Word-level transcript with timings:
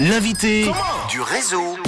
L'invité 0.00 0.70
du 1.10 1.22
réseau. 1.22 1.78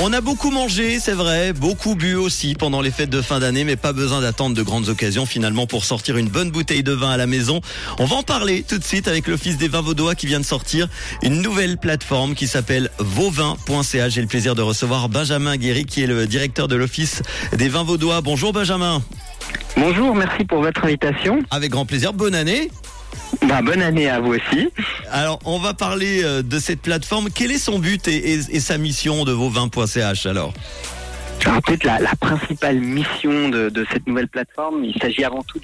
On 0.00 0.14
a 0.14 0.22
beaucoup 0.22 0.50
mangé, 0.50 0.98
c'est 0.98 1.12
vrai, 1.12 1.52
beaucoup 1.52 1.94
bu 1.94 2.14
aussi 2.14 2.54
pendant 2.54 2.80
les 2.80 2.90
fêtes 2.90 3.10
de 3.10 3.20
fin 3.20 3.38
d'année, 3.38 3.64
mais 3.64 3.76
pas 3.76 3.92
besoin 3.92 4.22
d'attendre 4.22 4.56
de 4.56 4.62
grandes 4.62 4.88
occasions 4.88 5.26
finalement 5.26 5.66
pour 5.66 5.84
sortir 5.84 6.16
une 6.16 6.30
bonne 6.30 6.50
bouteille 6.50 6.82
de 6.82 6.92
vin 6.92 7.10
à 7.10 7.18
la 7.18 7.26
maison. 7.26 7.60
On 7.98 8.06
va 8.06 8.16
en 8.16 8.22
parler 8.22 8.64
tout 8.66 8.78
de 8.78 8.82
suite 8.82 9.08
avec 9.08 9.26
l'Office 9.28 9.58
des 9.58 9.68
vins 9.68 9.82
vaudois 9.82 10.14
qui 10.14 10.26
vient 10.26 10.40
de 10.40 10.46
sortir 10.46 10.88
une 11.22 11.42
nouvelle 11.42 11.76
plateforme 11.76 12.34
qui 12.34 12.48
s'appelle 12.48 12.90
vauvin.ca. 12.98 14.08
J'ai 14.08 14.22
le 14.22 14.26
plaisir 14.26 14.54
de 14.54 14.62
recevoir 14.62 15.10
Benjamin 15.10 15.58
Guéry 15.58 15.84
qui 15.84 16.02
est 16.02 16.06
le 16.06 16.26
directeur 16.26 16.66
de 16.66 16.76
l'Office 16.76 17.22
des 17.52 17.68
vins 17.68 17.84
vaudois. 17.84 18.22
Bonjour 18.22 18.54
Benjamin. 18.54 19.02
Bonjour, 19.76 20.14
merci 20.14 20.44
pour 20.44 20.62
votre 20.62 20.82
invitation. 20.82 21.42
Avec 21.50 21.72
grand 21.72 21.84
plaisir, 21.84 22.14
bonne 22.14 22.34
année. 22.34 22.70
Bah, 23.48 23.60
bonne 23.62 23.82
année 23.82 24.08
à 24.08 24.20
vous 24.20 24.34
aussi. 24.34 24.68
Alors, 25.10 25.38
on 25.44 25.58
va 25.58 25.74
parler 25.74 26.22
euh, 26.24 26.42
de 26.42 26.58
cette 26.58 26.80
plateforme. 26.80 27.28
Quel 27.32 27.50
est 27.52 27.58
son 27.58 27.78
but 27.78 28.08
et, 28.08 28.32
et- 28.34 28.56
et 28.56 28.60
sa 28.60 28.78
mission 28.78 29.24
de 29.24 29.32
vos 29.32 29.48
vins.ch 29.50 30.26
alors? 30.26 30.52
Alors, 31.44 31.60
peut-être 31.60 31.84
la, 31.84 31.98
la 31.98 32.14
principale 32.18 32.80
mission 32.80 33.50
de, 33.50 33.68
de 33.68 33.86
cette 33.92 34.06
nouvelle 34.06 34.28
plateforme, 34.28 34.82
il 34.82 34.94
s'agit 35.00 35.24
avant 35.24 35.42
tout 35.42 35.60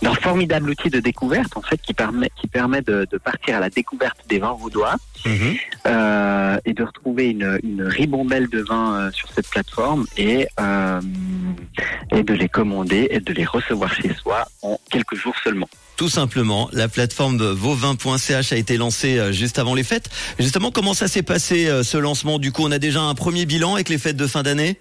d'un 0.00 0.14
formidable 0.14 0.70
outil 0.70 0.90
de 0.90 1.00
découverte 1.00 1.56
en 1.56 1.62
fait 1.62 1.80
qui 1.82 1.92
permet 1.92 2.30
qui 2.40 2.46
permet 2.46 2.82
de, 2.82 3.04
de 3.10 3.18
partir 3.18 3.56
à 3.56 3.60
la 3.60 3.68
découverte 3.68 4.18
des 4.28 4.38
vins 4.38 4.52
vaudois 4.56 4.94
euh, 5.86 6.56
et 6.64 6.72
de 6.72 6.82
retrouver 6.84 7.30
une, 7.30 7.58
une 7.64 7.82
ribambelle 7.82 8.48
de 8.48 8.60
vins 8.60 8.94
euh, 8.94 9.10
sur 9.10 9.28
cette 9.34 9.48
plateforme 9.48 10.04
et 10.16 10.46
euh, 10.60 11.00
et 12.10 12.22
de 12.22 12.34
les 12.34 12.48
commander 12.48 13.08
et 13.10 13.20
de 13.20 13.32
les 13.32 13.44
recevoir 13.44 13.92
chez 13.94 14.12
soi 14.14 14.46
en 14.62 14.78
quelques 14.90 15.14
jours 15.16 15.34
seulement. 15.42 15.68
Tout 15.96 16.08
simplement, 16.08 16.68
la 16.72 16.86
plateforme 16.88 17.38
de 17.38 17.46
vauvin.ch 17.46 18.52
a 18.52 18.56
été 18.56 18.76
lancée 18.76 19.18
euh, 19.18 19.32
juste 19.32 19.58
avant 19.58 19.74
les 19.74 19.82
fêtes. 19.82 20.08
Justement, 20.38 20.70
comment 20.70 20.94
ça 20.94 21.08
s'est 21.08 21.22
passé 21.24 21.66
euh, 21.66 21.82
ce 21.82 21.98
lancement? 21.98 22.38
Du 22.38 22.52
coup, 22.52 22.62
on 22.64 22.70
a 22.70 22.78
déjà 22.78 23.00
un 23.02 23.14
premier 23.14 23.46
bilan 23.46 23.74
avec 23.74 23.88
les 23.88 23.98
fêtes 23.98 24.16
de 24.16 24.26
fin 24.28 24.44
d'année? 24.44 24.78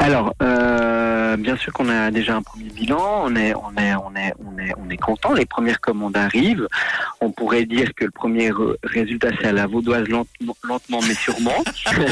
Alors, 0.00 0.32
euh, 0.42 1.36
bien 1.36 1.56
sûr 1.58 1.72
qu'on 1.74 1.88
a 1.90 2.10
déjà 2.10 2.34
un 2.34 2.42
premier 2.42 2.70
bilan, 2.70 3.22
on 3.26 3.36
est, 3.36 3.52
on 3.54 3.70
est, 3.76 3.94
on 3.94 4.16
est, 4.16 4.32
on 4.44 4.58
est, 4.58 4.72
on 4.78 4.88
est 4.90 4.96
content. 4.96 5.34
Les 5.34 5.44
premières 5.44 5.80
commandes 5.80 6.16
arrivent. 6.16 6.66
On 7.20 7.30
pourrait 7.30 7.66
dire 7.66 7.92
que 7.94 8.06
le 8.06 8.10
premier 8.10 8.50
re- 8.50 8.76
résultat 8.82 9.28
c'est 9.40 9.48
à 9.48 9.52
la 9.52 9.66
vaudoise 9.66 10.08
lentement, 10.08 10.56
lentement 10.64 11.00
mais 11.06 11.14
sûrement. 11.14 11.62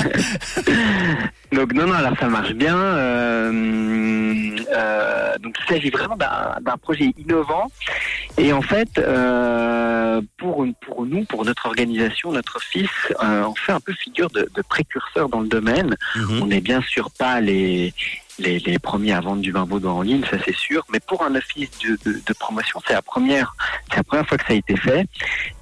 donc 1.52 1.72
non, 1.72 1.86
non, 1.86 1.94
alors 1.94 2.16
ça 2.18 2.28
marche 2.28 2.52
bien. 2.52 2.76
Euh, 2.76 4.56
euh, 4.70 5.38
donc 5.38 5.56
il 5.62 5.68
s'agit 5.74 5.90
vraiment 5.90 6.16
d'un 6.16 6.76
projet 6.76 7.12
innovant. 7.18 7.70
Et 8.36 8.52
en 8.52 8.62
fait, 8.62 8.98
euh, 8.98 10.20
pour, 10.36 10.64
une- 10.64 10.74
pour 10.74 11.04
nous, 11.06 11.24
pour 11.24 11.44
notre 11.44 11.66
organisation, 11.66 12.32
notre 12.32 12.60
fils, 12.62 12.90
euh, 13.22 13.42
on 13.44 13.54
fait 13.54 13.72
un 13.72 13.80
peu 13.80 13.92
figure 13.92 14.30
de, 14.30 14.48
de 14.54 14.62
précurseur 14.62 15.28
dans 15.28 15.40
le 15.40 15.48
domaine. 15.48 15.96
Mhm. 16.16 16.42
On 16.42 16.46
n'est 16.46 16.60
bien 16.60 16.80
sûr 16.82 17.10
pas 17.18 17.40
les, 17.40 17.92
les, 18.38 18.58
les 18.60 18.78
premiers 18.78 19.12
à 19.14 19.20
vendre 19.20 19.42
du 19.42 19.50
vin 19.50 19.64
vaudois 19.64 19.92
en 19.92 20.02
ligne, 20.02 20.24
ça 20.30 20.36
c'est 20.44 20.54
sûr. 20.54 20.84
Mais 20.92 21.00
pour 21.00 21.24
un 21.24 21.34
office 21.34 21.70
de, 21.80 21.98
de, 22.10 22.20
de 22.24 22.32
promotion, 22.34 22.80
c'est 22.86 22.92
la 22.94 23.02
première, 23.02 23.56
c'est 23.90 23.96
la 23.96 24.04
première 24.04 24.26
fois 24.28 24.38
que 24.38 24.44
ça 24.46 24.52
a 24.52 24.56
été 24.56 24.76
fait. 24.76 25.06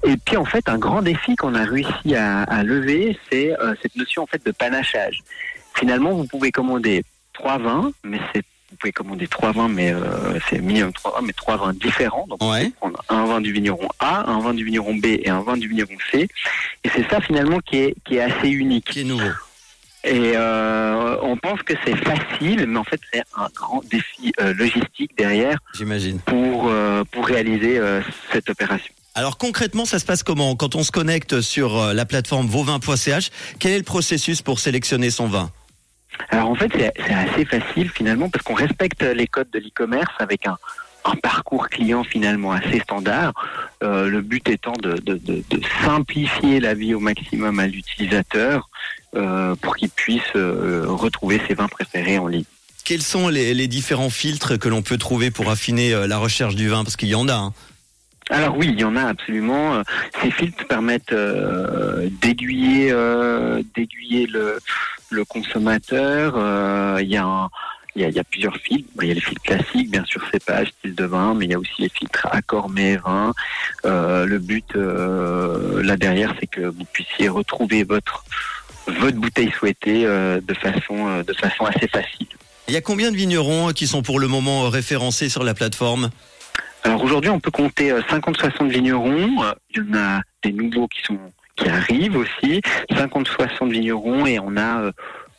Et 0.05 0.15
puis 0.17 0.37
en 0.37 0.45
fait, 0.45 0.69
un 0.69 0.77
grand 0.77 1.01
défi 1.01 1.35
qu'on 1.35 1.55
a 1.55 1.63
réussi 1.63 2.15
à, 2.15 2.43
à 2.43 2.61
lever, 2.63 3.17
c'est 3.31 3.57
euh, 3.59 3.73
cette 3.81 3.95
notion 3.95 4.23
en 4.23 4.27
fait 4.27 4.45
de 4.45 4.51
panachage. 4.51 5.21
Finalement, 5.77 6.11
vous 6.13 6.25
pouvez 6.25 6.51
commander 6.51 7.03
trois 7.33 7.57
vins, 7.57 7.91
mais 8.03 8.19
c'est 8.33 8.43
vous 8.69 8.75
pouvez 8.81 8.91
commander 8.91 9.27
trois 9.27 9.53
vins, 9.53 9.69
mais 9.69 9.93
euh, 9.93 10.37
c'est 10.49 10.59
minimum 10.59 10.91
trois 10.91 11.11
vins, 11.13 11.25
mais 11.25 11.31
trois 11.31 11.55
vins 11.55 11.71
différents. 11.73 12.25
Donc 12.27 12.43
Ouais. 12.43 12.59
pouvez 12.65 12.71
prendre 12.71 13.01
un 13.07 13.25
vin 13.25 13.39
du 13.39 13.53
vigneron 13.53 13.87
A, 13.99 14.29
un 14.29 14.39
vin 14.41 14.53
du 14.53 14.65
vigneron 14.65 14.93
B 14.95 15.05
et 15.05 15.29
un 15.29 15.39
vin 15.41 15.55
du 15.55 15.69
vigneron 15.69 15.95
C. 16.11 16.27
Et 16.83 16.89
c'est 16.93 17.07
ça 17.09 17.21
finalement 17.21 17.59
qui 17.59 17.77
est 17.77 17.95
qui 18.05 18.15
est 18.17 18.21
assez 18.21 18.49
unique. 18.49 18.85
Qui 18.91 19.01
est 19.01 19.03
nouveau 19.05 19.29
Et 20.03 20.33
euh, 20.35 21.15
on 21.21 21.37
pense 21.37 21.61
que 21.63 21.73
c'est 21.85 21.95
facile, 21.95 22.65
mais 22.67 22.77
en 22.77 22.83
fait 22.83 22.99
c'est 23.13 23.23
un 23.37 23.47
grand 23.55 23.81
défi 23.89 24.33
euh, 24.41 24.53
logistique 24.53 25.11
derrière 25.17 25.57
J'imagine. 25.73 26.19
pour 26.19 26.69
pour 27.11 27.25
réaliser 27.25 27.79
cette 28.33 28.49
opération. 28.49 28.93
Alors 29.15 29.37
concrètement, 29.37 29.85
ça 29.85 29.97
se 29.97 30.05
passe 30.05 30.23
comment? 30.23 30.55
Quand 30.57 30.75
on 30.75 30.83
se 30.83 30.91
connecte 30.91 31.39
sur 31.41 31.93
la 31.93 32.05
plateforme 32.05 32.47
vauvin.ch, 32.47 33.29
quel 33.59 33.71
est 33.71 33.77
le 33.77 33.83
processus 33.85 34.41
pour 34.41 34.59
sélectionner 34.59 35.09
son 35.09 35.27
vin? 35.27 35.49
Alors 36.29 36.49
en 36.49 36.55
fait 36.55 36.71
c'est 36.75 37.13
assez 37.13 37.45
facile 37.45 37.89
finalement 37.89 38.29
parce 38.29 38.43
qu'on 38.43 38.53
respecte 38.53 39.03
les 39.03 39.27
codes 39.27 39.49
de 39.51 39.59
l'e-commerce 39.59 40.13
avec 40.19 40.47
un 40.47 40.57
un 41.05 41.15
parcours 41.15 41.69
client 41.69 42.03
finalement 42.03 42.51
assez 42.51 42.79
standard. 42.79 43.31
Euh, 43.81 44.09
le 44.09 44.19
but 44.21 44.49
étant 44.49 44.73
de, 44.73 44.93
de, 44.97 45.13
de, 45.15 45.41
de 45.49 45.61
simplifier 45.85 46.59
la 46.59 46.73
vie 46.73 46.93
au 46.93 46.99
maximum 46.99 47.59
à 47.59 47.67
l'utilisateur 47.67 48.69
euh, 49.15 49.55
pour 49.55 49.77
qu'il 49.77 49.89
puisse 49.89 50.21
euh, 50.35 50.83
retrouver 50.85 51.39
ses 51.47 51.53
vins 51.53 51.69
préférés 51.69 52.17
en 52.17 52.27
ligne. 52.27 52.43
Quels 52.83 53.03
sont 53.03 53.29
les, 53.29 53.53
les 53.53 53.67
différents 53.69 54.09
filtres 54.09 54.59
que 54.59 54.67
l'on 54.67 54.81
peut 54.81 54.97
trouver 54.97 55.31
pour 55.31 55.49
affiner 55.49 55.93
la 56.07 56.17
recherche 56.17 56.55
du 56.55 56.67
vin? 56.67 56.83
Parce 56.83 56.97
qu'il 56.97 57.07
y 57.09 57.15
en 57.15 57.29
a. 57.29 57.33
hein. 57.35 57.53
Alors 58.29 58.57
oui, 58.57 58.67
il 58.73 58.79
y 58.79 58.83
en 58.83 58.97
a 58.97 59.03
absolument. 59.03 59.81
Ces 60.21 60.31
filtres 60.31 60.65
permettent 60.67 61.15
d'aiguiller, 62.21 62.91
d'aiguiller 63.75 64.25
le, 64.27 64.59
le 65.09 65.25
consommateur. 65.25 66.33
Euh, 66.35 66.99
il 67.01 67.09
y 67.09 67.17
a 67.17 67.23
un- 67.25 67.49
il 67.95 68.01
y 68.03 68.05
a, 68.05 68.09
il 68.09 68.15
y 68.15 68.19
a 68.19 68.23
plusieurs 68.23 68.55
filtres. 68.57 68.89
Il 69.01 69.07
y 69.07 69.11
a 69.11 69.15
les 69.15 69.21
filtres 69.21 69.41
classiques, 69.41 69.89
bien 69.89 70.05
sûr, 70.05 70.21
cépage, 70.31 70.67
style 70.77 70.93
de 70.93 71.05
vin, 71.05 71.33
mais 71.33 71.45
il 71.45 71.51
y 71.51 71.55
a 71.55 71.59
aussi 71.59 71.81
les 71.81 71.89
filtres 71.89 72.27
accord 72.31 72.69
mets 72.69 72.97
vin. 72.97 73.33
Euh, 73.85 74.25
le 74.25 74.37
but 74.37 74.75
euh, 74.75 75.81
là 75.83 75.95
derrière, 75.97 76.33
c'est 76.39 76.45
que 76.47 76.61
vous 76.61 76.85
puissiez 76.93 77.27
retrouver 77.29 77.83
votre 77.83 78.23
votre 79.01 79.17
bouteille 79.17 79.51
souhaitée 79.51 80.05
euh, 80.05 80.39
de 80.41 80.53
façon 80.53 81.21
de 81.23 81.33
façon 81.33 81.65
assez 81.65 81.87
facile. 81.87 82.27
Il 82.67 82.73
y 82.73 82.77
a 82.77 82.81
combien 82.81 83.11
de 83.11 83.17
vignerons 83.17 83.71
qui 83.73 83.87
sont 83.87 84.01
pour 84.01 84.19
le 84.19 84.27
moment 84.27 84.69
référencés 84.69 85.29
sur 85.29 85.43
la 85.43 85.53
plateforme? 85.53 86.09
Alors 86.83 87.03
aujourd'hui, 87.03 87.29
on 87.31 87.39
peut 87.39 87.51
compter 87.51 87.91
euh, 87.91 88.01
50-60 88.09 88.69
vignerons. 88.69 89.27
Il 89.71 89.77
y 89.77 89.81
en 89.81 89.97
a 89.97 90.21
des 90.43 90.51
nouveaux 90.53 90.87
qui 90.87 91.01
sont 91.03 91.17
qui 91.57 91.67
arrivent 91.67 92.15
aussi, 92.15 92.61
50-60 92.91 93.71
vignerons 93.71 94.25
et 94.25 94.39
on 94.39 94.55
a 94.57 94.81
euh, 94.81 94.91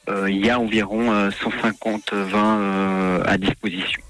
euh, 0.09 0.31
il 0.31 0.45
y 0.45 0.51
a 0.51 0.59
environ 0.59 1.13
euh, 1.13 1.31
150 1.43 2.13
vins 2.13 2.59
euh, 2.59 3.23
à 3.27 3.39
disposition. 3.39 4.01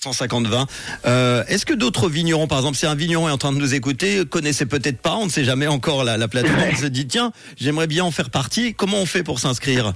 150 0.00 0.46
vins. 0.46 0.66
Euh, 1.06 1.42
Est-ce 1.48 1.66
que 1.66 1.74
d'autres 1.74 2.08
vignerons, 2.08 2.46
par 2.46 2.58
exemple, 2.58 2.76
si 2.76 2.86
un 2.86 2.94
vigneron 2.94 3.28
est 3.28 3.32
en 3.32 3.38
train 3.38 3.52
de 3.52 3.58
nous 3.58 3.74
écouter, 3.74 4.24
connaissait 4.24 4.66
peut-être 4.66 4.98
pas, 5.00 5.16
on 5.16 5.24
ne 5.26 5.30
sait 5.30 5.42
jamais 5.44 5.66
encore 5.66 6.04
la, 6.04 6.16
la 6.16 6.28
plateforme, 6.28 6.74
se 6.80 6.86
dit 6.86 7.06
tiens, 7.06 7.32
j'aimerais 7.56 7.88
bien 7.88 8.04
en 8.04 8.12
faire 8.12 8.30
partie. 8.30 8.74
Comment 8.74 8.98
on 8.98 9.06
fait 9.06 9.24
pour 9.24 9.40
s'inscrire? 9.40 9.92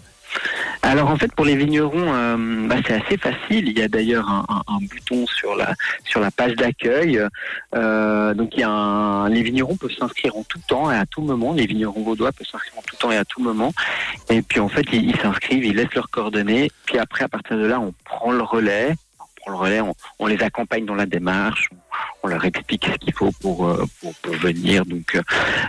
Alors 0.85 1.11
en 1.11 1.17
fait 1.17 1.33
pour 1.33 1.45
les 1.45 1.55
vignerons, 1.55 2.13
euh, 2.13 2.67
bah, 2.67 2.77
c'est 2.85 2.95
assez 2.95 3.17
facile. 3.17 3.69
Il 3.69 3.79
y 3.79 3.83
a 3.83 3.89
d'ailleurs 3.89 4.29
un, 4.29 4.79
bouton 4.81 5.27
sur 5.29 5.55
la 5.55 5.75
sur 6.05 6.21
la 6.21 6.33
page 6.33 6.55
d'accueil. 6.55 7.21
Euh, 7.75 8.35
donc 8.35 8.51
il 8.57 8.61
y 8.61 8.63
a 8.65 8.69
un, 8.69 9.29
les 9.29 9.43
vignerons 9.43 9.77
peuvent 9.77 9.95
s'inscrire 9.97 10.37
en 10.37 10.43
tout 10.43 10.59
temps 10.67 10.91
et 10.91 10.97
à 10.97 11.07
tout 11.07 11.23
moment. 11.23 11.53
Les 11.53 11.67
vignerons 11.67 12.03
vaudois 12.03 12.33
peuvent 12.33 12.47
s'inscrire 12.47 12.79
en 12.79 12.83
tout 12.83 12.97
temps 12.97 13.13
et 13.13 13.17
à 13.17 13.25
tout 13.25 13.41
moment. 13.41 13.73
Et 14.29 14.43
puis 14.43 14.59
en 14.59 14.69
fait 14.69 14.85
ils 14.93 15.11
ils 15.11 15.17
s'inscrivent, 15.17 15.65
ils 15.65 15.77
laissent 15.77 15.95
leurs 15.95 16.11
coordonnées. 16.11 16.71
Puis 16.85 16.99
après 16.99 17.25
à 17.25 17.29
partir 17.29 17.57
de 17.57 17.65
là 17.65 17.79
on 17.79 17.95
prend 18.05 18.33
le 18.33 18.43
relais. 18.43 18.97
On 19.47 19.51
prend 19.51 19.51
le 19.53 19.57
relais, 19.59 19.81
on, 19.81 19.95
on 20.19 20.27
les 20.27 20.41
accompagne 20.43 20.85
dans 20.87 20.95
la 20.95 21.07
démarche. 21.07 21.69
On, 21.73 21.77
on 22.25 22.29
leur 22.29 22.45
explique 22.45 22.87
ce 22.87 22.97
qu'il 22.99 23.13
faut 23.13 23.33
pour, 23.41 23.67
euh, 23.67 23.85
pour 24.01 24.15
pour 24.17 24.35
venir. 24.37 24.85
Donc 24.87 25.17
euh, 25.17 25.23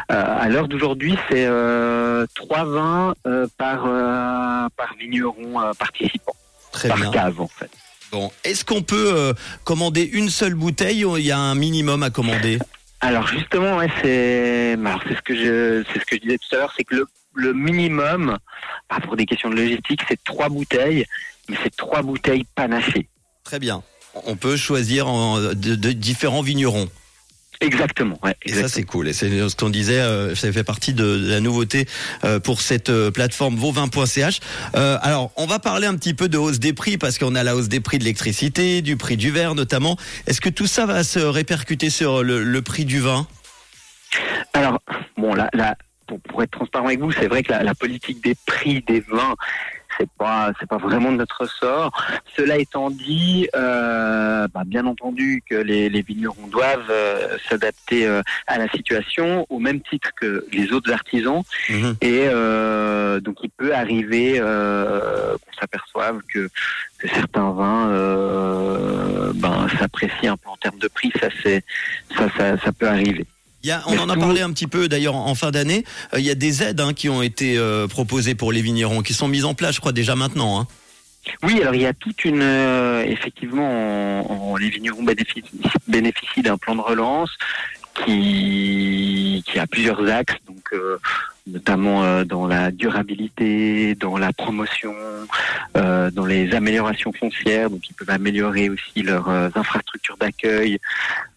à 0.08 0.48
l'heure 0.50 0.68
d'aujourd'hui 0.68 1.18
c'est 1.30 1.46
euh, 1.46 2.26
trois 2.36 2.64
vins 2.64 3.16
euh, 3.26 3.48
par 3.58 3.86
euh, 3.86 4.68
par 4.78 4.94
vigneron 5.00 5.60
euh, 5.62 5.74
participant, 5.74 6.36
Très 6.72 6.90
par 6.90 6.98
bien. 6.98 7.12
cave 7.12 7.42
en 7.42 7.48
fait. 7.48 7.70
Bon, 8.12 8.32
est-ce 8.44 8.64
qu'on 8.64 8.84
peut 8.84 9.12
euh, 9.16 9.34
commander 9.64 10.04
une 10.04 10.30
seule 10.30 10.54
bouteille 10.54 11.04
ou 11.06 11.18
il 11.18 11.26
y 11.26 11.32
a 11.32 11.40
un 11.40 11.56
minimum 11.56 12.04
à 12.04 12.12
commander? 12.12 12.60
Alors 13.02 13.26
justement, 13.28 13.78
ouais, 13.78 13.90
c'est 14.04 14.76
ce 14.78 15.22
que 15.24 15.36
je 15.36 15.84
c'est 15.92 16.00
ce 16.00 16.06
que 16.06 16.16
je 16.18 16.22
disais 16.22 16.38
tout 16.38 16.56
à 16.56 16.60
l'heure, 16.60 16.74
c'est 16.78 16.84
que 16.84 16.96
le, 16.96 17.08
le 17.34 17.54
minimum, 17.54 18.38
pour 19.04 19.16
des 19.18 19.26
questions 19.26 19.50
de 19.50 19.56
logistique, 19.56 20.02
c'est 20.08 20.24
trois 20.24 20.48
bouteilles, 20.50 21.06
mais 21.50 21.58
c'est 21.64 21.76
trois 21.76 22.04
bouteilles 22.04 22.46
panachées. 22.56 23.10
Très 23.44 23.60
bien. 23.60 23.84
On 24.25 24.36
peut 24.36 24.57
choisir 24.57 25.07
en- 25.07 25.40
de, 25.40 25.54
de 25.54 25.92
différents 25.92 26.42
vignerons. 26.42 26.88
Exactement, 27.62 28.19
ouais. 28.24 28.36
Et 28.45 28.54
ça, 28.54 28.68
c'est 28.68 28.84
cool. 28.84 29.07
Et 29.07 29.13
c'est 29.13 29.30
ce 29.48 29.56
qu'on 29.56 29.69
disait, 29.69 30.00
euh, 30.00 30.36
ça 30.36 30.51
fait 30.51 30.63
partie 30.66 30.94
de, 30.94 31.18
de 31.18 31.30
la 31.30 31.40
nouveauté 31.40 31.88
euh, 32.25 32.40
pour 32.40 32.60
cette 32.62 32.90
euh, 32.90 33.10
plateforme 33.10 33.56
vauvin.ch. 33.56 34.40
Euh, 34.75 34.98
alors, 35.01 35.31
on 35.38 35.45
va 35.45 35.60
parler 35.60 35.88
un 35.88 35.95
petit 35.95 36.13
peu 36.13 36.28
de 36.28 36.38
hausse 36.38 36.60
des 36.60 36.74
prix 36.74 36.98
parce 36.98 37.18
qu'on 37.18 37.36
a 37.36 37.44
la 37.44 37.56
hausse 37.56 37.69
des 37.69 37.80
prix 37.80 38.00
de 38.00 38.04
l'électricité, 38.04 38.81
du 38.81 38.98
prix 38.98 39.16
du 39.16 39.31
verre 39.31 39.56
notamment. 39.56 39.98
Est-ce 40.28 40.42
que 40.42 40.50
tout 40.50 40.68
ça 40.68 40.86
va 40.86 41.04
se 41.06 41.19
répercuter 41.19 41.90
sur 41.90 42.22
le, 42.22 42.44
le 42.44 42.62
prix 42.62 42.84
du 42.86 43.00
vin? 43.00 43.28
Alors, 44.54 44.80
bon, 45.16 45.34
là, 45.34 45.50
là 45.54 45.78
pour, 46.06 46.19
pour 46.19 46.44
être 46.44 46.51
transparent 46.51 46.88
avec 46.88 47.00
vous, 47.00 47.13
c'est 47.13 47.28
vrai 47.28 47.44
que 47.44 47.51
la, 47.54 47.63
la 47.63 47.75
politique 47.75 48.22
des 48.22 48.36
prix 48.45 48.84
des 48.86 49.00
vins, 49.00 49.36
c'est 49.98 50.10
pas 50.18 50.51
c'est 50.60 50.68
pas 50.68 50.78
vraiment 50.78 51.12
de 51.12 51.18
notre 51.18 51.45
sort. 51.45 51.92
Cela 52.36 52.57
étant 52.57 52.90
dit, 52.90 53.48
euh, 53.56 54.48
bah, 54.54 54.63
bien 54.66 54.86
entendu 54.86 55.44
que 55.50 55.56
les, 55.56 55.90
les 55.90 56.01
vignerons 56.01 56.48
doivent 56.48 56.90
euh, 56.90 57.38
s'adapter 57.50 58.06
euh, 58.07 58.22
à 58.48 58.57
la 58.57 58.68
situation 58.69 59.45
au 59.50 59.60
même 59.60 59.81
titre 59.81 60.10
que 60.19 60.45
les 60.51 60.72
autres 60.72 60.92
artisans. 60.92 61.44
Mhm. 61.69 61.95
Et 62.01 62.28
euh, 62.28 63.19
donc 63.19 63.38
il 63.44 63.50
peut 63.50 63.74
arriver 63.74 64.36
euh, 64.40 65.36
qu'on 65.38 65.60
s'aperçoive 65.60 66.19
que, 66.34 66.50
que 66.98 67.07
certains 67.10 67.51
vins 67.51 67.90
euh, 67.90 69.31
ben, 69.36 69.68
s'apprécient 69.80 70.34
un 70.34 70.38
peu 70.38 70.50
en 70.50 70.57
termes 70.57 70.80
de 70.80 70.88
prix. 70.88 71.12
Ça 71.19 71.28
c'est 71.42 71.63
ça, 72.18 72.28
ça 72.38 72.57
ça 72.57 72.72
peut 72.72 72.88
arriver. 72.88 73.25
Il 73.63 73.69
y 73.69 73.71
a, 73.71 73.81
on 73.88 73.98
en 73.98 74.10
a 74.10 74.18
parlé 74.18 74.42
un 74.42 74.51
petit 74.51 74.68
peu 74.68 74.89
d'ailleurs 74.89 75.15
en 75.15 75.33
fin 75.36 75.51
d'année. 75.51 75.86
Euh, 76.13 76.19
il 76.19 76.25
y 76.25 76.30
a 76.30 76.36
des 76.36 76.63
aides 76.63 76.81
hein, 76.81 76.94
qui 76.94 77.07
ont 77.10 77.21
été 77.21 77.57
euh, 77.57 77.88
proposées 77.88 78.36
pour 78.36 78.51
les 78.51 78.62
vignerons, 78.62 79.01
qui 79.01 79.13
sont 79.13 79.30
mises 79.30 79.45
en 79.45 79.54
place, 79.54 79.75
je 79.75 79.80
crois 79.80 79.94
déjà 79.94 80.15
maintenant. 80.15 80.60
Hein. 80.60 80.68
Oui, 81.44 81.62
alors 81.62 81.74
il 81.74 81.81
y 81.81 81.86
a 81.86 81.94
toute 81.94 82.25
une 82.25 82.42
euh, 82.42 83.06
effectivement, 83.06 83.63
en- 84.30 84.51
en- 84.51 84.56
les 84.57 84.69
vignerons 84.69 85.04
bénéficient, 85.04 85.44
bénéficient 85.88 86.42
d'un 86.42 86.57
plan 86.57 86.75
de 86.75 86.81
relance 86.81 87.30
qui 87.94 89.44
qui 89.45 89.60
a 89.60 89.68
plusieurs 89.68 90.07
axes, 90.10 90.38
donc 90.48 90.63
euh, 90.74 90.98
notamment 91.48 92.04
euh, 92.04 92.24
dans 92.24 92.48
la 92.48 92.72
durabilité, 92.72 93.95
dans 93.95 94.18
la 94.18 94.31
promotion, 94.31 94.94
euh, 95.78 96.10
dans 96.12 96.25
les 96.25 96.54
améliorations 96.54 97.12
foncières, 97.12 97.69
donc 97.69 97.88
ils 97.90 97.94
peuvent 97.94 98.10
améliorer 98.10 98.69
aussi 98.69 99.01
leurs 99.01 99.30
euh, 99.30 99.50
infrastructures 99.56 100.18
d'accueil, 100.18 100.80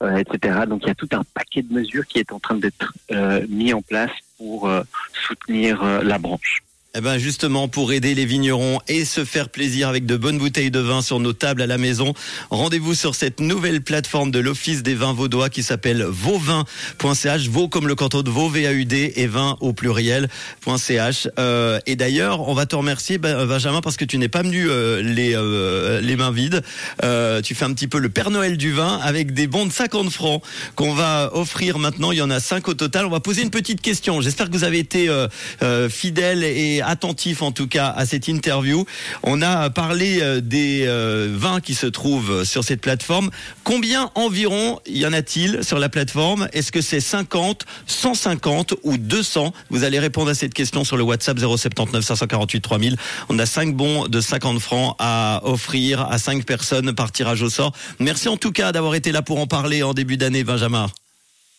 euh, 0.03 0.17
etc. 0.17 0.61
Donc 0.69 0.83
il 0.85 0.89
y 0.89 0.91
a 0.91 0.95
tout 0.95 1.09
un 1.13 1.25
paquet 1.35 1.63
de 1.63 1.73
mesures 1.73 2.07
qui 2.07 2.19
est 2.19 2.33
en 2.33 2.39
train 2.39 2.57
d'être 2.57 2.93
euh, 3.11 3.45
mis 3.49 3.73
en 3.73 3.83
place 3.83 4.13
pour 4.39 4.71
soutenir 5.13 5.83
la 6.03 6.19
branche. 6.19 6.63
Eh 6.99 7.03
ben 7.03 7.19
justement, 7.19 7.69
pour 7.69 7.93
aider 7.93 8.15
les 8.15 8.25
vignerons 8.25 8.79
et 8.89 9.05
se 9.05 9.27
faire 9.27 9.51
plaisir 9.51 9.89
avec 9.89 10.07
de 10.07 10.17
bonnes 10.17 10.39
bouteilles 10.39 10.71
de 10.71 10.79
vin 10.81 11.03
sur 11.03 11.21
nos 11.21 11.35
tables 11.35 11.61
à 11.61 11.67
la 11.67 11.77
maison, 11.77 12.15
rendez-vous 12.49 12.95
sur 12.95 13.15
cette 13.15 13.39
nouvelle 13.39 13.83
plateforme 13.83 14.31
de 14.31 14.39
l'Office 14.39 14.83
des 14.83 14.95
vins 14.95 15.13
vaudois 15.13 15.51
qui 15.51 15.63
s'appelle 15.63 16.03
vauvin.ch, 16.05 17.49
Vaud 17.49 17.69
comme 17.69 17.87
le 17.87 17.95
canton 17.95 18.23
de 18.23 18.31
Vaud, 18.31 18.49
V-A-U-D, 18.49 19.13
et 19.17 19.27
vin 19.27 19.59
au 19.61 19.75
pluriel.ch. 19.75 21.29
Euh, 21.39 21.79
et 21.85 21.97
d'ailleurs, 21.97 22.49
on 22.49 22.55
va 22.55 22.65
te 22.65 22.75
remercier, 22.75 23.19
Ben- 23.19 23.45
Benjamin, 23.45 23.83
parce 23.83 23.99
que 23.99 24.07
tu 24.07 24.17
n'es 24.17 24.29
pas 24.29 24.41
venu 24.41 24.71
euh, 24.71 25.03
les, 25.03 25.35
euh, 25.37 26.01
les 26.01 26.17
mains 26.17 26.33
vides. 26.33 26.63
Euh, 27.05 27.43
tu 27.43 27.55
fais 27.55 27.67
un 27.67 27.75
petit 27.75 27.89
peu 27.89 27.99
le 27.99 28.09
Père 28.09 28.31
Noël 28.31 28.57
du 28.57 28.73
vin 28.73 28.99
avec 29.03 29.35
des 29.35 29.47
bons 29.47 29.67
de 29.67 29.73
50 29.73 30.11
francs 30.11 30.43
qu'on 30.77 30.95
va 30.95 31.31
offrir 31.35 31.79
maintenant. 31.79 32.11
Il 32.13 32.19
y 32.19 32.23
en 32.23 32.31
a 32.31 32.41
5 32.41 32.67
au 32.69 32.75
total. 32.75 33.05
On 33.05 33.11
va 33.11 33.21
poser 33.21 33.43
une 33.43 33.51
petite 33.51 33.83
question. 33.83 34.23
J'espère 34.23 34.49
que 34.49 34.57
vous 34.57 34.65
avez 34.65 34.79
été 34.79 35.11
euh, 35.11 35.29
euh, 35.63 35.91
fidèle 35.91 36.43
et 36.43 36.81
attentif 36.87 37.43
en 37.43 37.53
tout 37.53 37.67
cas 37.67 37.89
à 37.89 38.07
cette 38.07 38.29
interview. 38.29 38.85
On 39.23 39.43
a 39.43 39.69
parlé 39.71 40.21
euh, 40.23 40.41
des 40.41 40.85
euh, 40.87 41.29
vins 41.33 41.61
qui 41.61 41.75
se 41.75 41.87
trouvent 41.87 42.45
sur 42.45 42.65
cette 42.65 42.81
plateforme. 42.81 43.31
Combien 43.65 44.11
environ 44.15 44.81
y 44.87 45.05
en 45.05 45.13
a-t-il 45.13 45.65
sur 45.65 45.79
la 45.79 45.89
plateforme? 45.89 46.49
Est-ce 46.53 46.73
que 46.73 46.81
c'est 46.81 47.01
50, 47.01 47.65
150 47.87 48.75
ou 48.85 48.97
200 48.97 49.53
Vous 49.71 49.85
allez 49.85 49.99
répondre 49.99 50.31
à 50.31 50.35
cette 50.35 50.55
question 50.55 50.85
sur 50.85 50.97
le 50.97 51.03
WhatsApp 51.03 51.39
079 51.39 52.05
548 52.05 52.61
3000. 52.61 52.97
On 53.29 53.39
a 53.39 53.47
5 53.47 53.75
bons 53.75 54.07
de 54.07 54.21
50 54.21 54.61
francs 54.61 54.97
à 54.99 55.41
offrir 55.45 56.03
à 56.03 56.19
5 56.19 56.45
personnes 56.45 56.95
par 56.95 57.13
tirage 57.13 57.43
au 57.43 57.51
sort. 57.51 57.73
Merci 57.99 58.29
en 58.29 58.37
tout 58.37 58.53
cas 58.53 58.73
d'avoir 58.73 58.95
été 58.95 59.13
là 59.13 59.23
pour 59.23 59.39
en 59.41 59.47
parler 59.47 59.83
en 59.83 59.95
début 59.95 60.17
d'année, 60.17 60.45
Benjamin. 60.45 60.89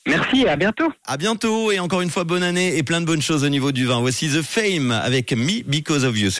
Merci 0.07 0.41
et 0.41 0.49
à 0.49 0.55
bientôt. 0.55 0.91
À 1.05 1.17
bientôt 1.17 1.71
et 1.71 1.79
encore 1.79 2.01
une 2.01 2.09
fois 2.09 2.23
bonne 2.23 2.43
année 2.43 2.77
et 2.77 2.83
plein 2.83 3.01
de 3.01 3.05
bonnes 3.05 3.21
choses 3.21 3.43
au 3.43 3.49
niveau 3.49 3.71
du 3.71 3.85
vin. 3.85 3.99
Voici 3.99 4.29
The 4.29 4.41
Fame 4.41 4.91
avec 4.91 5.33
Me 5.33 5.63
Because 5.65 6.05
of 6.05 6.17
You. 6.17 6.29